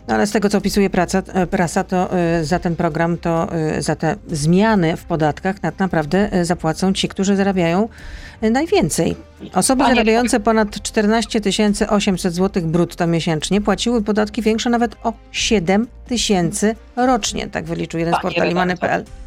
[0.08, 2.10] No ale z tego, co opisuje praca, e, prasa, to
[2.40, 7.08] y, za ten program, to y, za te zmiany w podatkach tak naprawdę zapłacą ci,
[7.08, 7.90] którzy zarabiają
[8.42, 9.16] najwięcej.
[9.54, 11.42] Osoby Panie- zarabiające ponad 14
[11.90, 17.48] 800 zł brutto miesięcznie płaciły podatki większe nawet o 7 tysięcy rocznie.
[17.48, 19.21] Tak wyliczył jeden z Panie portali redaktor, Many.pl.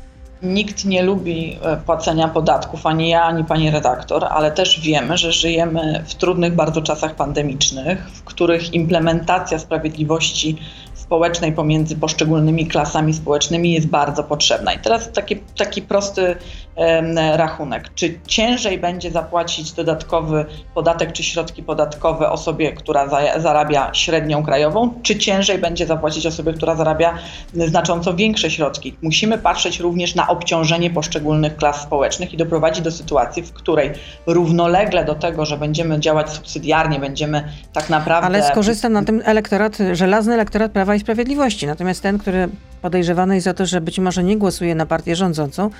[0.45, 5.33] Nikt nie lubi e, płacenia podatków, ani ja, ani pani redaktor, ale też wiemy, że
[5.33, 10.57] żyjemy w trudnych bardzo czasach pandemicznych, w których implementacja sprawiedliwości
[10.95, 14.73] społecznej pomiędzy poszczególnymi klasami społecznymi jest bardzo potrzebna.
[14.73, 16.37] I teraz taki, taki prosty
[17.37, 17.91] rachunek.
[17.95, 24.95] Czy ciężej będzie zapłacić dodatkowy podatek czy środki podatkowe osobie, która za, zarabia średnią krajową,
[25.03, 27.19] czy ciężej będzie zapłacić osobie, która zarabia
[27.55, 28.97] znacząco większe środki?
[29.03, 33.91] Musimy patrzeć również na obciążenie poszczególnych klas społecznych i doprowadzić do sytuacji, w której
[34.27, 38.27] równolegle do tego, że będziemy działać subsydiarnie, będziemy tak naprawdę.
[38.27, 41.67] Ale skorzysta na tym elektorat, żelazny elektorat Prawa i Sprawiedliwości.
[41.67, 42.49] Natomiast ten, który
[42.83, 45.71] podejrzewany jest o to, że być może nie głosuje na partię rządzącą,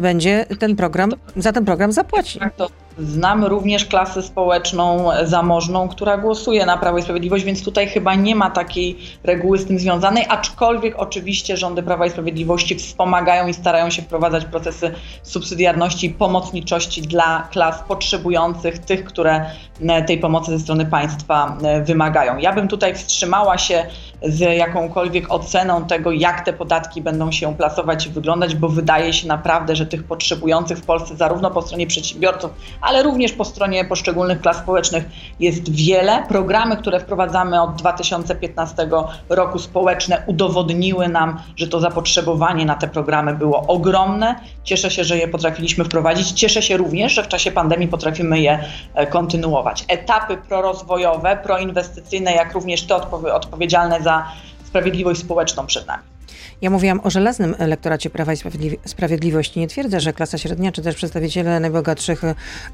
[0.00, 2.38] będzie ten program, za ten program zapłaci.
[2.38, 7.88] Tak, to znamy również klasę społeczną zamożną, która głosuje na Prawo i Sprawiedliwość, więc tutaj
[7.88, 13.46] chyba nie ma takiej reguły z tym związanej, aczkolwiek oczywiście rządy Prawa i Sprawiedliwości wspomagają
[13.46, 19.46] i starają się wprowadzać procesy subsydiarności i pomocniczości dla klas potrzebujących, tych, które
[19.88, 22.38] e, tej pomocy ze strony państwa e, wymagają.
[22.38, 23.86] Ja bym tutaj wstrzymała się
[24.22, 29.28] z jakąkolwiek oceną tego, jak te podatki będą się plasować i wyglądać, bo wydaje się
[29.28, 32.50] naprawdę, że tych potrzebujących w Polsce zarówno po stronie przedsiębiorców,
[32.84, 35.04] ale również po stronie poszczególnych klas społecznych
[35.40, 36.22] jest wiele.
[36.28, 38.88] Programy, które wprowadzamy od 2015
[39.28, 44.34] roku społeczne udowodniły nam, że to zapotrzebowanie na te programy było ogromne.
[44.64, 46.32] Cieszę się, że je potrafiliśmy wprowadzić.
[46.32, 49.84] Cieszę się również, że w czasie pandemii potrafimy je e, kontynuować.
[49.88, 54.28] Etapy prorozwojowe, proinwestycyjne, jak również te odpowie- odpowiedzialne za
[54.64, 56.13] sprawiedliwość społeczną przed nami.
[56.62, 59.60] Ja mówiłam o żelaznym elektoracie Prawa i Sprawiedli- Sprawiedliwości.
[59.60, 62.22] Nie twierdzę, że klasa średnia, czy też przedstawiciele najbogatszych,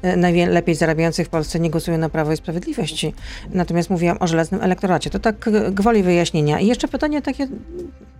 [0.01, 3.05] e, najlepiej zarabiających w Polsce nie głosują na Prawo i Sprawiedliwość.
[3.49, 5.09] Natomiast mówiłam o żelaznym elektoracie.
[5.09, 6.59] To tak gwoli wyjaśnienia.
[6.59, 7.47] I jeszcze pytanie takie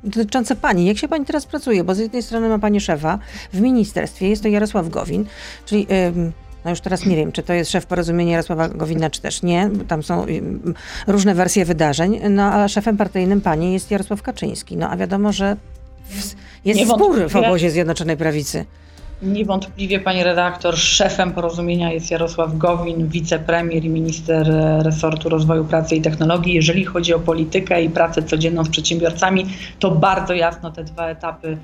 [0.04, 0.86] dotyczące pani.
[0.86, 1.84] Jak się pani teraz pracuje?
[1.84, 3.20] Bo z jednej strony ma pani szefa
[3.54, 5.26] w ministerstwie, jest to Jarosław Gowin,
[5.66, 5.88] czyli...
[6.18, 6.32] ym,
[6.66, 9.70] no już teraz nie wiem, czy to jest szef porozumienia Jarosława Gowina, czy też nie.
[9.88, 10.74] Tam są ym,
[11.08, 12.20] różne wersje wydarzeń.
[12.30, 14.78] No a szefem partyjnym pani jest Jarosław Kaczyński.
[14.78, 15.58] No a wiadomo, że
[16.66, 18.66] jest spór w obozie Zjednoczonej Prawicy.
[19.22, 25.96] Niewątpliwie, pani redaktor, szefem porozumienia jest Jarosław Gowin, wicepremier i minister e, resortu rozwoju pracy
[25.96, 26.54] i technologii.
[26.54, 29.46] Jeżeli chodzi o politykę i pracę codzienną z przedsiębiorcami,
[29.80, 31.58] to bardzo jasno te dwa etapy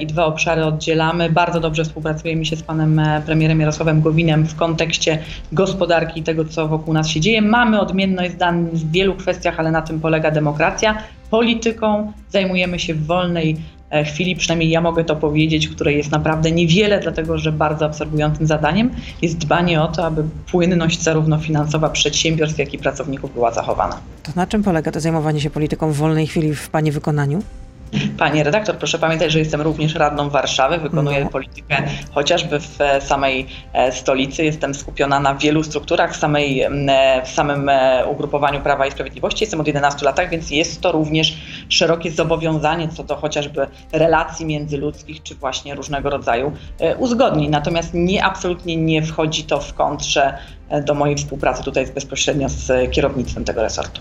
[0.00, 1.30] i dwa obszary oddzielamy.
[1.30, 5.18] Bardzo dobrze współpracujemy się z panem e, premierem Jarosławem Gowinem w kontekście
[5.52, 7.42] gospodarki i tego, co wokół nas się dzieje.
[7.42, 10.98] Mamy odmienność zdań w wielu kwestiach, ale na tym polega demokracja.
[11.30, 13.56] Polityką zajmujemy się w wolnej
[13.90, 18.46] e, chwili, przynajmniej ja mogę to powiedzieć, której jest naprawdę niewiele, dlatego że bardzo absorbującym
[18.46, 18.90] zadaniem
[19.22, 23.98] jest dbanie o to, aby płynność zarówno finansowa przedsiębiorstw, jak i pracowników była zachowana.
[24.22, 27.42] To na czym polega to zajmowanie się polityką w wolnej chwili w pani wykonaniu?
[28.18, 31.30] Panie redaktor, proszę pamiętać, że jestem również radną Warszawy, wykonuję No.
[31.30, 31.82] politykę
[32.14, 34.44] chociażby w e, samej e, stolicy.
[34.44, 37.70] Jestem skupiona na wielu strukturach w, samej, e, w samym
[38.10, 39.44] ugrupowaniu Prawa i Sprawiedliwości.
[39.44, 41.36] Jestem od 11 lat, więc jest to również
[41.68, 46.52] szerokie zobowiązanie co do chociażby relacji międzyludzkich, czy właśnie różnego rodzaju
[46.98, 47.50] uzgodnień.
[47.50, 50.38] Natomiast nie, absolutnie nie wchodzi to w kontrze
[50.80, 54.00] do mojej współpracy tutaj bezpośrednio z kierownictwem tego resortu.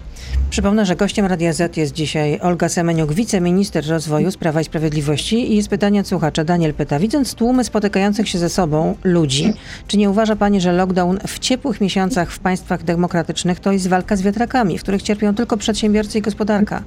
[0.50, 5.52] Przypomnę, że gościem Radia Z jest dzisiaj Olga Semeniuk, wiceminister rozwoju z Prawa i Sprawiedliwości.
[5.52, 6.44] I jest pytanie od słuchacza.
[6.44, 9.54] Daniel pyta, widząc tłumy spotykających się ze sobą ludzi,
[9.88, 14.16] czy nie uważa pani, że lockdown w ciepłych miesiącach w państwach demokratycznych to jest walka
[14.16, 16.84] z wiatrakami, w których cierpią tylko przedsiębiorcy i gospodarka?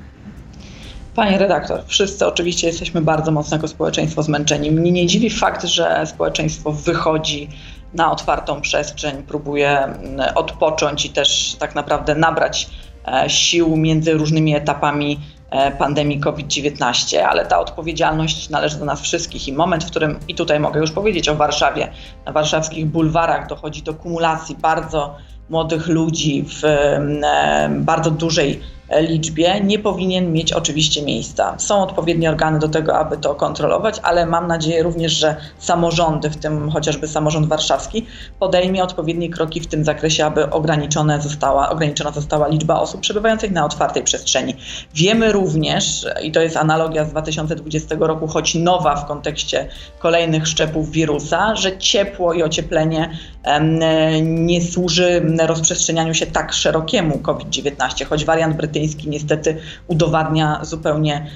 [1.14, 4.70] Panie redaktor, wszyscy oczywiście jesteśmy bardzo mocno jako społeczeństwo zmęczeni.
[4.70, 7.48] Mnie nie dziwi fakt, że społeczeństwo wychodzi
[7.94, 12.70] na otwartą przestrzeń, próbuje mm, odpocząć i też tak naprawdę nabrać
[13.06, 19.48] e, sił między różnymi etapami e, pandemii COVID-19, ale ta odpowiedzialność należy do nas wszystkich
[19.48, 21.88] i moment, w którym, i tutaj mogę już powiedzieć o Warszawie,
[22.26, 25.16] na warszawskich bulwarach dochodzi do kumulacji bardzo
[25.50, 31.54] młodych ludzi w e, bardzo dużej liczbie, nie powinien mieć oczywiście miejsca.
[31.58, 36.36] Są odpowiednie organy do tego, aby to kontrolować, ale mam nadzieję również, że samorządy, w
[36.36, 38.06] tym chociażby samorząd warszawski,
[38.38, 43.64] podejmie odpowiednie kroki w tym zakresie, aby ograniczone została, ograniczona została liczba osób przebywających na
[43.64, 44.54] otwartej przestrzeni.
[44.94, 49.68] Wiemy również, i to jest analogia z 2020 roku, choć nowa w kontekście
[49.98, 53.10] kolejnych szczepów wirusa, że ciepło i ocieplenie
[54.22, 61.26] nie służy rozprzestrzenianiu się tak szerokiemu COVID-19, choć wariant brytyjski niestety udowadnia zupełnie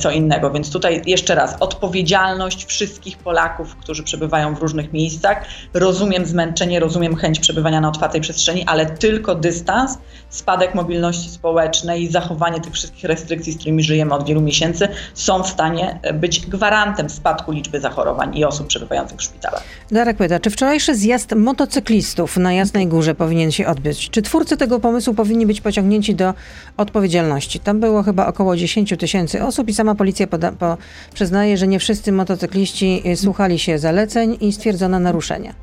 [0.00, 0.50] co innego.
[0.50, 5.44] Więc tutaj jeszcze raz odpowiedzialność wszystkich Polaków, którzy przebywają w różnych miejscach.
[5.74, 9.98] Rozumiem zmęczenie, rozumiem chęć przebywania na otwartej przestrzeni, ale tylko dystans,
[10.30, 15.42] spadek mobilności społecznej i zachowanie tych wszystkich restrykcji, z którymi żyjemy od wielu miesięcy, są
[15.42, 19.62] w stanie być gwarantem spadku liczby zachorowań i osób przebywających w szpitalach.
[19.90, 24.10] Darek pyta, czy wczorajszy zjazd motocyklistów na Jasnej Górze powinien się odbyć?
[24.10, 26.34] Czy twórcy tego pomysłu powinni być pociągnięci do
[26.76, 27.60] odpowiedzialności?
[27.60, 30.76] Tam było chyba około 10 tysięcy osób i sama policja poda- po,
[31.14, 35.54] przyznaje, że nie wszyscy motocykliści y, słuchali się zaleceń i stwierdzono naruszenia.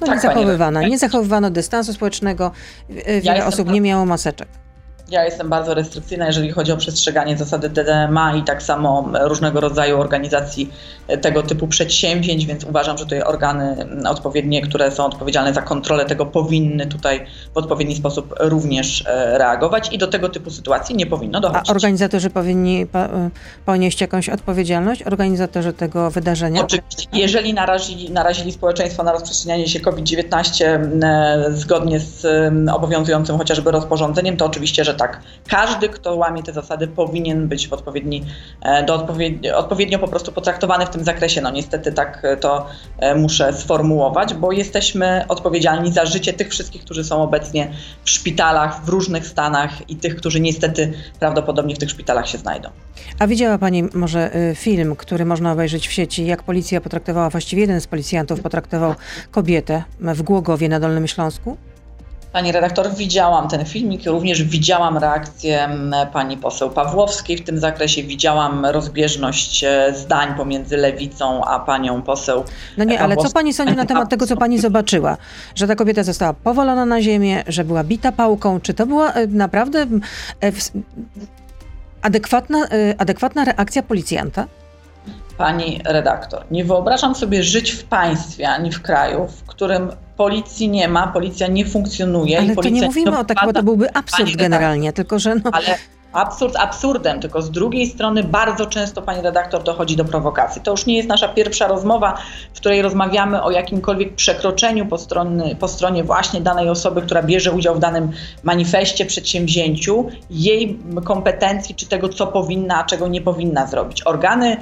[0.00, 2.50] No Tak, nie zachowywano, nie zachowywano dystansu społecznego,
[2.90, 4.48] y, wiele jestem osób nie miało maseczek.
[5.10, 10.00] Ja jestem bardzo restrykcyjna, jeżeli chodzi o przestrzeganie zasady DDMA i tak samo różnego rodzaju
[10.00, 10.70] organizacji
[11.20, 16.26] tego typu przedsięwzięć, więc uważam, że tutaj organy odpowiednie, które są odpowiedzialne za kontrolę tego,
[16.26, 21.38] powinny tutaj w odpowiedni sposób również e, reagować i do tego typu sytuacji nie powinno
[21.38, 21.70] A dochodzić.
[21.70, 22.98] organizatorzy powinni po,
[23.66, 25.02] ponieść jakąś odpowiedzialność?
[25.02, 26.62] Organizatorzy tego wydarzenia?
[26.62, 33.70] Oczywiście, jeżeli narazili, narazili społeczeństwo na rozprzestrzenianie się COVID-19 e, zgodnie z e, obowiązującym chociażby
[33.70, 35.20] rozporządzeniem, to oczywiście, że tak.
[35.48, 38.24] Każdy, kto łamie te zasady, powinien być w odpowiedni,
[38.62, 41.40] e, do odpowiedni, odpowiednio po prostu potraktowany w tym zakresie.
[41.40, 42.66] No niestety tak e, to
[42.98, 47.70] e, muszę sformułować, bo jesteśmy odpowiedzialni za życie tych wszystkich, którzy są obecnie
[48.04, 52.68] w szpitalach w różnych stanach i tych, którzy niestety prawdopodobnie w tych szpitalach się znajdą.
[53.18, 57.62] A widziała Pani może y, film, który można obejrzeć w sieci, jak policja potraktowała, właściwie
[57.62, 58.94] jeden z policjantów potraktował
[59.30, 61.56] kobietę w Głogowie na Dolnym Śląsku?
[62.34, 68.02] Pani redaktor, widziałam ten filmik, również widziałam reakcję m, pani poseł Pawłowskiej w tym zakresie,
[68.02, 72.44] widziałam rozbieżność e, zdań pomiędzy lewicą a panią poseł.
[72.78, 73.30] No nie, ale co.
[73.30, 75.16] Pani sądzi na temat tego, co Pani zobaczyła?
[75.54, 78.60] Że ta kobieta została powalona na ziemię, że była bita pałką.
[78.60, 80.70] Czy to była y, naprawdę w-
[82.02, 82.66] adekwatna,
[82.98, 84.46] adekwatna reakcja policjanta?
[85.38, 90.88] Pani redaktor, nie wyobrażam sobie żyć w państwie ani w kraju, w którym policji nie
[90.88, 92.32] ma, policja nie funkcjonuje.
[92.32, 95.34] i Ale to policja nie mówimy o tak, bo to byłby absurd generalnie, tylko że
[95.34, 95.78] no, Ale
[96.14, 100.62] absurd absurdem, tylko z drugiej strony bardzo często, pani redaktor, dochodzi do prowokacji.
[100.62, 102.14] To już nie jest nasza pierwsza rozmowa,
[102.54, 104.96] w której rozmawiamy o jakimkolwiek przekroczeniu po,
[105.60, 108.10] po stronie właśnie danej osoby, która bierze udział w danym
[108.42, 114.06] manifestie, przedsięwzięciu, jej kompetencji, czy tego, co powinna, a czego nie powinna zrobić.
[114.06, 114.56] Organy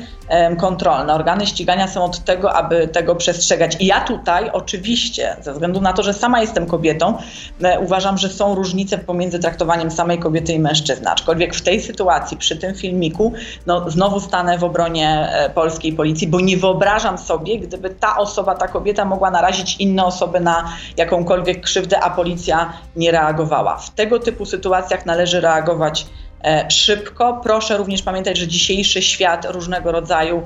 [0.59, 3.77] kontrolne, organy ścigania są od tego, aby tego przestrzegać.
[3.81, 7.19] I ja tutaj oczywiście, ze względu na to, że sama jestem kobietą,
[7.63, 11.11] e, uważam, że są różnice pomiędzy traktowaniem samej kobiety i mężczyzny.
[11.11, 13.33] Aczkolwiek w tej sytuacji, przy tym filmiku,
[13.67, 18.55] no, znowu stanę w obronie e, polskiej policji, bo nie wyobrażam sobie, gdyby ta osoba,
[18.55, 23.77] ta kobieta mogła narazić inne osoby na jakąkolwiek krzywdę, a policja nie reagowała.
[23.77, 26.07] W tego typu sytuacjach należy reagować
[26.45, 27.41] e, szybko.
[27.43, 30.43] Proszę również pamiętać, że dzisiejszy świat różnego rodzaju,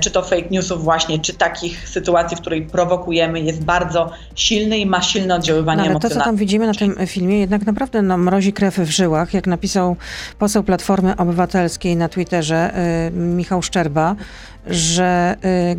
[0.00, 4.86] czy to fake newsów właśnie, czy takich sytuacji, w której prowokujemy, jest bardzo silny i
[4.86, 6.32] ma silne oddziaływanie No, ale to, co emocjonalne.
[6.32, 9.96] tam widzimy na tym filmie, jednak naprawdę no, mrozi krew w żyłach, jak napisał
[10.38, 12.74] poseł Platformy Obywatelskiej na Twitterze
[13.08, 14.16] y, Michał Szczerba,
[14.66, 15.76] że y,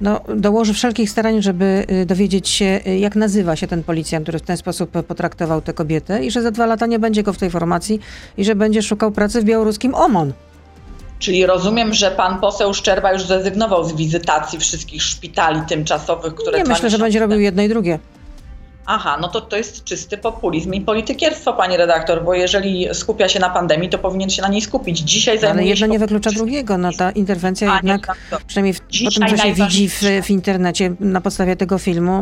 [0.00, 2.64] no, dołoży wszelkich starań, żeby y, dowiedzieć się,
[2.98, 6.50] jak nazywa się ten policjant, który w ten sposób potraktował tę kobietę i że za
[6.50, 8.00] dwa lata nie będzie go w tej formacji
[8.36, 10.32] i że będzie szukał pracy w białoruskim OMON.
[11.22, 16.64] Czyli rozumiem, że pan poseł Szczerba już zrezygnował z wizytacji wszystkich szpitali tymczasowych, które Nie
[16.64, 17.98] myślę, że będzie robił jedno i drugie.
[18.86, 23.40] Aha, no to to jest czysty populizm i politykierstwo, pani redaktor, bo jeżeli skupia się
[23.40, 24.98] na pandemii, to powinien się na niej skupić.
[24.98, 26.78] Dzisiaj No, ale zajmuje jedno się nie wyklucza drugiego.
[26.78, 30.94] No ta interwencja jednak, redaktor, przynajmniej w, po tym, co się widzi w, w internecie
[31.00, 32.20] na podstawie tego filmu,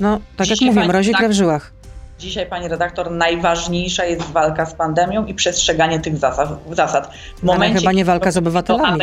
[0.00, 1.72] no tak jak Dzisiaj, mówię, pani mrozi krew w żyłach.
[2.18, 6.48] Dzisiaj, pani redaktor, najważniejsza jest walka z pandemią i przestrzeganie tych zasad.
[6.72, 7.10] zasad.
[7.42, 9.00] W Ale chyba nie walka z obywatelami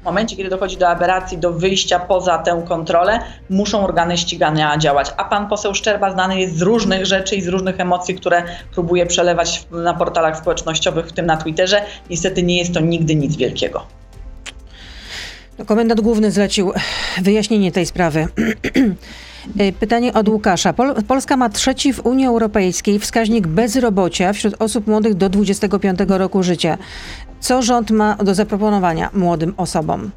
[0.00, 5.12] w momencie, kiedy dochodzi do aberracji, do wyjścia poza tę kontrolę, muszą organy ścigania działać.
[5.16, 8.42] A pan poseł Szczerba znany jest z różnych rzeczy i z różnych emocji, które
[8.74, 11.82] próbuje przelewać na portalach społecznościowych, w tym na Twitterze.
[12.10, 13.86] Niestety nie jest to nigdy nic wielkiego.
[15.58, 16.72] No, Komendant główny zlecił
[17.22, 18.26] wyjaśnienie tej sprawy.
[19.60, 20.72] Y, Pytanie od Łukasza.
[20.72, 26.42] Pol Polska ma trzeci w Unii Europejskiej wskaźnik bezrobocia wśród osób młodych do 25 roku
[26.42, 26.78] życia.
[27.40, 30.10] Co rząd ma do zaproponowania młodym osobom?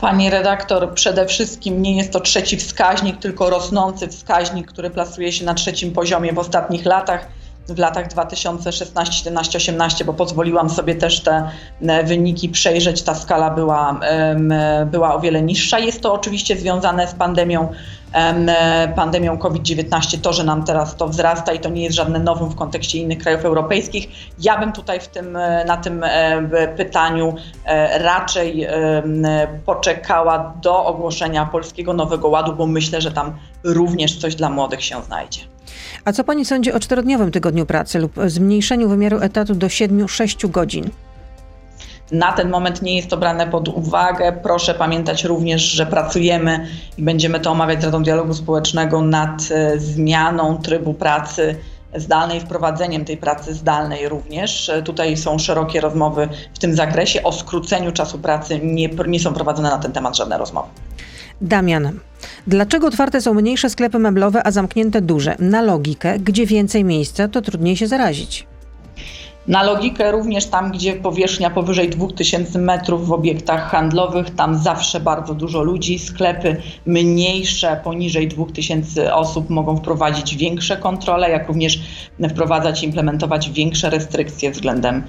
[0.00, 5.44] Pani redaktor, przede wszystkim nie jest to trzeci wskaźnik, tylko rosnący wskaźnik, który plasuje się
[5.44, 7.28] na trzecim poziomie w ostatnich latach.
[7.74, 11.50] W latach 2016, 17, 18, bo pozwoliłam sobie też te
[11.82, 14.00] e, wyniki przejrzeć, ta skala była,
[14.86, 15.78] była o wiele niższa.
[15.78, 17.68] Jest to oczywiście związane z pandemią
[18.12, 22.50] e, pandemią COVID-19, to, że nam teraz to wzrasta i to nie jest żadne nowum
[22.50, 24.08] w kontekście innych krajów europejskich.
[24.38, 26.04] Ja bym tutaj w tym, e, na tym
[26.76, 27.34] pytaniu
[27.98, 28.66] raczej
[29.66, 35.02] poczekała do ogłoszenia Polskiego Nowego Ładu, bo myślę, że tam również coś dla młodych się
[35.02, 35.40] znajdzie.
[36.04, 40.90] A co pani sądzi o czterodniowym tygodniu pracy lub zmniejszeniu wymiaru etatu do 7-6 godzin?
[42.12, 44.32] Na ten moment nie jest to brane pod uwagę.
[44.42, 46.66] Proszę pamiętać również, że pracujemy
[46.98, 51.56] i będziemy to omawiać z Radą Dialogu Społecznego nad e, zmianą trybu pracy
[51.94, 54.68] zdalnej, wprowadzeniem tej pracy zdalnej również.
[54.68, 57.22] E, tutaj są szerokie rozmowy w tym zakresie.
[57.22, 60.68] O skróceniu czasu pracy nie, nie są prowadzone na ten temat żadne rozmowy.
[61.40, 61.98] Damian,
[62.46, 65.36] dlaczego otwarte są mniejsze sklepy meblowe, a zamknięte duże?
[65.38, 68.46] Na logikę, gdzie więcej miejsca, to trudniej się zarazić.
[69.48, 75.34] Na logikę również tam, gdzie powierzchnia powyżej 2000 metrów w obiektach handlowych, tam zawsze bardzo
[75.34, 75.98] dużo ludzi.
[75.98, 81.80] Sklepy mniejsze, poniżej 2000 osób mogą wprowadzić większe kontrole, jak również
[82.30, 85.02] wprowadzać i implementować większe restrykcje względem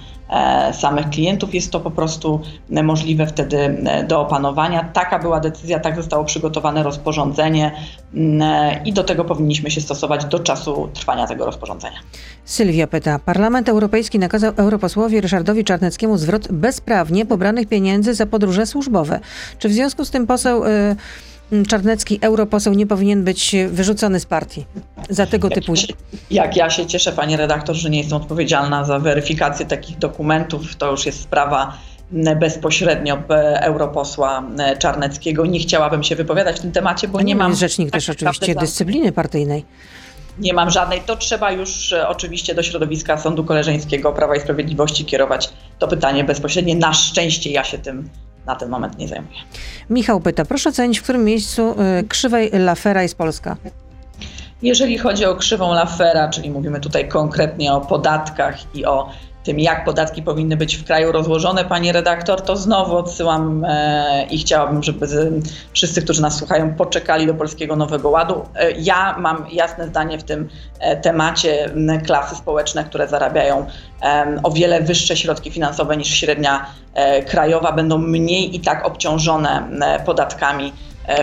[0.74, 1.54] samych klientów.
[1.56, 2.40] Jest to po prostu
[2.84, 4.90] możliwe wtedy e, do opanowania.
[4.94, 7.72] Taka była decyzja, tak zostało przygotowane rozporządzenie
[8.14, 11.98] mm, e, i do tego powinniśmy się stosować do czasu trwania tego rozporządzenia.
[12.46, 13.20] Sylwia pyta.
[13.20, 19.20] Parlament Europejski nakazał europosłowi Ryszardowi Czarneckiemu zwrot bezprawnie pobranych pieniędzy za podróże służbowe.
[19.60, 20.96] Czy w związku z tym poseł y,
[21.68, 24.66] Czarnecki, europoseł, nie powinien być wyrzucony z partii
[25.10, 25.74] za tego jak typu...
[26.32, 30.76] Jak ja się cieszę, panie redaktor, że nie jestem odpowiedzialna za weryfikację takich dokumentów.
[30.76, 31.78] To już jest sprawa
[32.40, 33.24] bezpośrednio
[33.60, 34.44] europosła
[34.80, 35.46] Czarneckiego.
[35.46, 37.50] Nie chciałabym się wypowiadać w tym temacie, bo nie mam...
[37.50, 39.66] Jest rzecznik też oczywiście dyscypliny partyjnej
[40.40, 45.06] nie mam żadnej, to trzeba już e, oczywiście do środowiska Sądu Koleżeńskiego Prawa i Sprawiedliwości
[45.06, 46.76] kierować to pytanie bezpośrednie.
[46.76, 48.10] Na szczęście ja się tym
[48.46, 49.38] na ten moment nie zajmuję.
[49.90, 53.58] Michał pyta, proszę ocenić, w którym miejscu y, krzywej Lafera jest Polska?
[54.62, 59.10] Jeżeli chodzi o krzywą Lafera, czyli mówimy tutaj konkretnie o podatkach i o
[59.44, 64.38] tym, jak podatki powinny być w kraju rozłożone, pani redaktor, to znowu odsyłam e, i
[64.38, 68.46] chciałabym, żeby z, wszyscy, którzy nas słuchają, poczekali do Polskiego Nowego Ładu.
[68.56, 70.50] E, ja mam jasne zdanie w tym
[70.80, 71.70] e, temacie.
[72.06, 73.66] Klasy społeczne, które zarabiają
[74.44, 79.64] o wiele wyższe środki finansowe niż średnia e, krajowa, będą mniej i tak obciążone
[80.06, 80.74] podatkami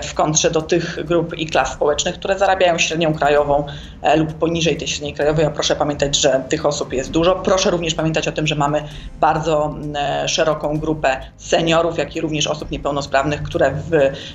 [0.03, 3.67] w kontrze do tych grup i klas społecznych, które zarabiają średnią krajową
[4.03, 5.47] e, lub poniżej tej średniej krajowej.
[5.47, 7.35] A proszę pamiętać, że tych osób jest dużo.
[7.35, 8.83] Proszę również pamiętać o tym, że mamy
[9.21, 13.91] bardzo e, szeroką grupę seniorów, jak i również osób niepełnosprawnych, które, w,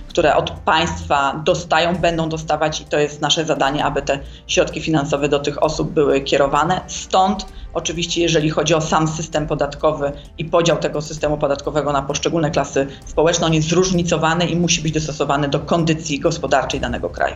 [0.07, 5.29] które od państwa dostają, będą dostawać i to jest nasze zadanie, aby te środki finansowe
[5.29, 6.81] do tych osób były kierowane.
[6.87, 12.51] Stąd Oczywiście, jeżeli chodzi o sam system podatkowy i podział tego systemu podatkowego na poszczególne
[12.51, 17.35] klasy społeczne, on jest zróżnicowany i musi być dostosowany do kondycji gospodarczej danego kraju.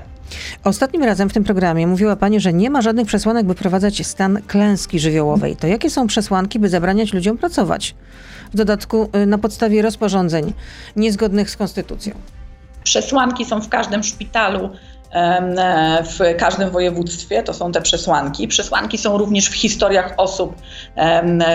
[0.63, 4.41] Ostatnim razem w tym programie mówiła Pani, że nie ma żadnych przesłanek, by wprowadzać stan
[4.47, 5.55] klęski żywiołowej.
[5.55, 7.95] To jakie są przesłanki, by zabraniać ludziom pracować?
[8.53, 10.53] W dodatku y, na podstawie rozporządzeń
[10.95, 12.13] niezgodnych z konstytucją.
[12.83, 14.69] Przesłanki są w każdym szpitalu
[16.03, 18.47] w każdym województwie, to są te przesłanki.
[18.47, 20.55] Przesłanki są również w historiach osób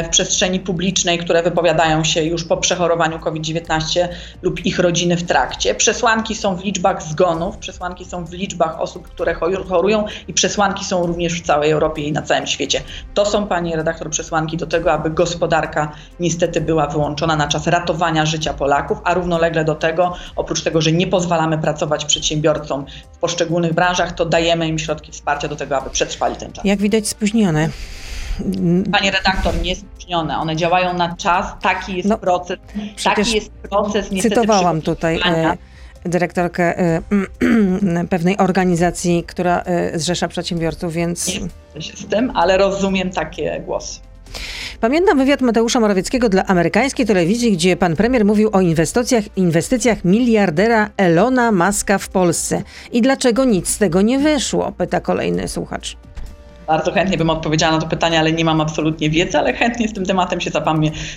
[0.04, 4.08] w przestrzeni publicznej, które wypowiadają się już po przechorowaniu COVID-19
[4.42, 5.74] lub ich rodziny w trakcie.
[5.74, 9.34] Przesłanki są w liczbach zgonów, przesłanki są w liczbach osób, które
[9.68, 12.80] chorują i przesłanki są również w całej Europie i na całym świecie.
[13.14, 18.26] To są, pani redaktor, przesłanki do tego, aby gospodarka niestety była wyłączona na czas ratowania
[18.26, 23.41] życia Polaków, a równolegle do tego, oprócz tego, że nie pozwalamy pracować przedsiębiorcom w poszczególnych
[23.42, 26.64] poszczególnych branżach, to dajemy im środki wsparcia do tego, aby przetrwali ten czas.
[26.64, 27.68] Jak widać spóźnione.
[28.92, 30.38] Panie redaktor, nie spóźnione.
[30.38, 31.46] One działają na czas.
[31.62, 32.58] Taki jest no, proces.
[33.04, 34.10] Taki jest proces.
[34.10, 35.56] Niestety, cytowałam tutaj e,
[36.04, 37.02] dyrektorkę e,
[38.10, 41.40] pewnej organizacji, która e, zrzesza przedsiębiorców, więc...
[41.74, 44.00] Nie się z tym, ale rozumiem takie głosy.
[44.80, 50.90] Pamiętam wywiad Mateusza Morawieckiego dla amerykańskiej telewizji, gdzie pan premier mówił o inwestycjach, inwestycjach miliardera
[50.96, 52.62] Elona Muska w Polsce.
[52.92, 54.72] I dlaczego nic z tego nie wyszło?
[54.72, 55.96] Pyta kolejny słuchacz.
[56.66, 59.92] Bardzo chętnie bym odpowiedziała na to pytanie, ale nie mam absolutnie wiedzy, ale chętnie z
[59.92, 60.50] tym tematem się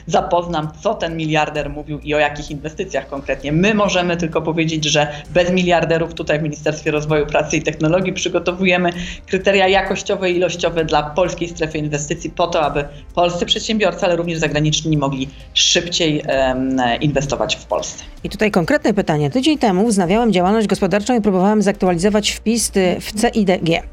[0.08, 3.52] zapoznam, co ten miliarder mówił i o jakich inwestycjach konkretnie.
[3.52, 8.90] My możemy tylko powiedzieć, że bez miliarderów tutaj w Ministerstwie Rozwoju Pracy i Technologii przygotowujemy
[9.26, 14.40] kryteria jakościowe i ilościowe dla polskiej strefy inwestycji po to, aby polscy przedsiębiorcy, ale również
[14.40, 18.04] zagraniczni mogli szybciej um, inwestować w Polsce.
[18.24, 19.30] I tutaj konkretne pytanie.
[19.30, 23.84] Tydzień temu wznawiałem działalność gospodarczą i próbowałem zaktualizować wpis w CIDG.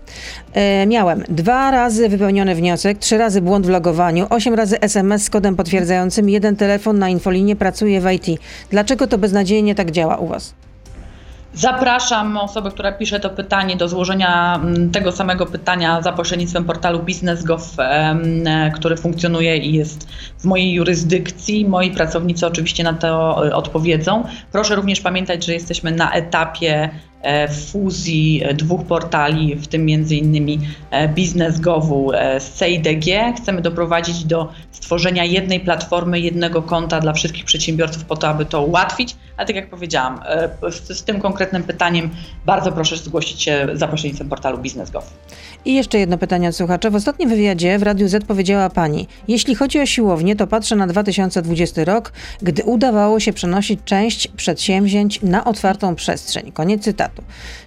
[0.54, 5.30] E, miałem Dwa razy wypełniony wniosek, trzy razy błąd w logowaniu, osiem razy SMS z
[5.30, 8.40] kodem potwierdzającym, jeden telefon na infolinie pracuje w IT.
[8.70, 10.54] Dlaczego to beznadziejnie tak działa u Was?
[11.54, 16.98] Zapraszam osobę, która pisze to pytanie do złożenia mm, tego samego pytania za pośrednictwem portalu
[16.98, 17.62] Business.gov,
[18.74, 21.64] który funkcjonuje i jest w mojej jurysdykcji.
[21.68, 24.24] Moi pracownicy oczywiście na to e, odpowiedzą.
[24.52, 26.90] Proszę również pamiętać, że jesteśmy na etapie
[27.72, 30.60] fuzji dwóch portali, w tym innymi
[30.90, 33.06] e, Biznes.govu e, z CIDG.
[33.36, 38.62] Chcemy doprowadzić do stworzenia jednej platformy, jednego konta dla wszystkich przedsiębiorców po to, aby to
[38.62, 39.16] ułatwić.
[39.36, 40.20] A tak jak powiedziałam,
[40.70, 42.10] z, z tym konkretnym pytaniem
[42.46, 45.06] bardzo proszę zgłosić się za pośrednictwem portalu Biznes.gov.
[45.64, 46.90] I jeszcze jedno pytanie od słuchacza.
[46.90, 50.86] W ostatnim wywiadzie w Radiu Z powiedziała Pani, jeśli chodzi o siłownię, to patrzę na
[50.86, 52.12] 2020 rok,
[52.42, 56.52] gdy udawało się przenosić część przedsięwzięć na otwartą przestrzeń.
[56.52, 57.11] Koniec cytatu.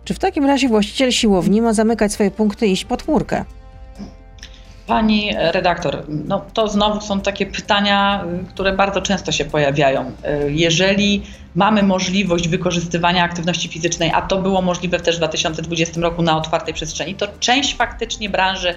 [0.04, 3.46] Czy w takim razie właściciel siłowni ma zamykać swoje punkty i iść pod chmurkę?
[4.88, 10.12] Pani redaktor, no to znowu są takie pytania, które bardzo często się pojawiają.
[10.48, 11.24] Jeżeli
[11.56, 16.74] mamy możliwość wykorzystywania aktywności fizycznej, a to było możliwe też w 2020 roku na otwartej
[16.74, 18.74] przestrzeni, to część faktycznie branży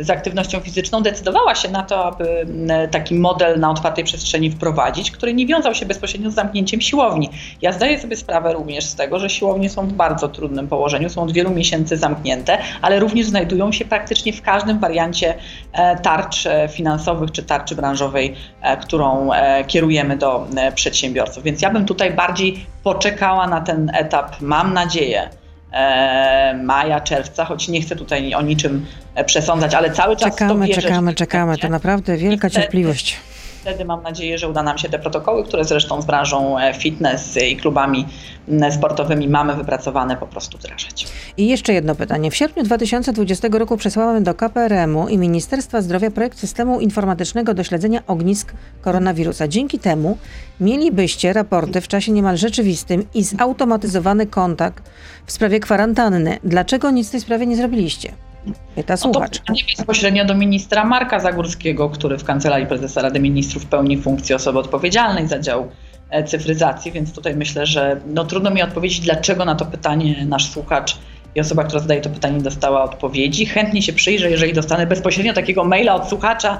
[0.00, 2.46] z aktywnością fizyczną decydowała się na to, aby
[2.90, 7.30] taki model na otwartej przestrzeni wprowadzić, który nie wiązał się bezpośrednio z zamknięciem siłowni.
[7.62, 11.22] Ja zdaję sobie sprawę również z tego, że siłownie są w bardzo trudnym położeniu, są
[11.22, 15.34] od wielu miesięcy zamknięte, ale również znajdują się praktycznie w każdym wariancie
[15.72, 19.30] e, tarcz e, finansowych czy tarczy branżowej, e, którą
[19.66, 21.44] kierujemy do przedsiębiorców.
[21.44, 25.30] Więc ja bym tutaj bardziej poczekała na ten etap, mam nadzieję,
[26.62, 30.66] maja, czerwca, choć nie chcę tutaj o niczym e, przesądzać, ale cały czas czekamy, to
[30.66, 31.58] wierzę, czekamy, czekamy.
[31.58, 33.16] To naprawdę wielka cierpliwość.
[33.60, 37.38] Wtedy mam nadzieję, że uda nam się te protokoły, które zresztą z branżą e, fitness
[37.50, 38.06] i klubami
[38.70, 41.06] sportowymi mamy wypracowane, po prostu wdrażać.
[41.36, 42.30] I jeszcze jedno pytanie.
[42.30, 48.02] W sierpniu 2020 roku przesłałem do KPRM-u i Ministerstwa Zdrowia projekt systemu informatycznego do śledzenia
[48.06, 48.52] ognisk
[48.82, 49.48] koronawirusa.
[49.48, 50.18] Dzięki temu
[50.60, 54.90] mielibyście raporty w czasie niemal rzeczywistym i zautomatyzowany kontakt
[55.26, 56.38] w sprawie kwarantanny.
[56.44, 58.12] Dlaczego nic w tej sprawie nie zrobiliście?
[58.74, 59.38] Pyta słuchacz.
[59.38, 64.36] To pytanie bezpośrednio do ministra Marka Zagórskiego, który w Kancelarii Prezesa Rady Ministrów pełni funkcję
[64.36, 65.68] osoby odpowiedzialnej za dział
[66.10, 70.50] e, cyfryzacji, więc tutaj myślę, że no, trudno mi odpowiedzieć, dlaczego na to pytanie nasz
[70.50, 70.98] słuchacz
[71.34, 73.46] i osoba, która zadaje to pytanie, dostała odpowiedzi.
[73.46, 76.58] Chętnie się przyjrzę, jeżeli dostanę bezpośrednio takiego maila od słuchacza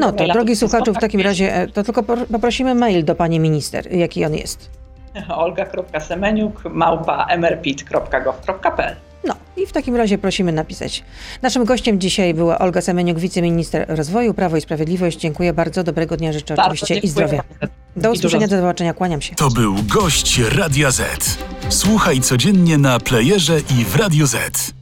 [0.00, 2.02] No to, maila, drogi słuchaczu, w takim razie e, to tylko
[2.32, 4.70] poprosimy mail do pani minister, jaki on jest.
[5.28, 8.96] olga.semeniuk małpa mrpit.gov.pl
[9.26, 11.04] no i w takim razie prosimy napisać.
[11.42, 15.18] Naszym gościem dzisiaj była Olga Semeniuk, wiceminister rozwoju, Prawo i Sprawiedliwość.
[15.18, 17.42] Dziękuję bardzo, dobrego dnia życzę bardzo oczywiście i zdrowia.
[17.96, 19.34] Do usłyszenia, do zobaczenia, kłaniam się.
[19.34, 21.38] To był gość Radia Z.
[21.68, 24.74] Słuchaj codziennie na playerze i w Radio Z.